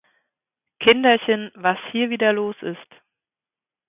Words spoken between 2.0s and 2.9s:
wieder los ist!